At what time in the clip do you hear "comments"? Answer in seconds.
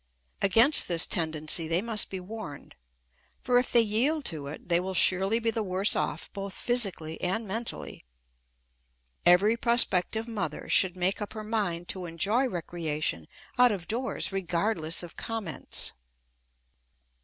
15.17-15.91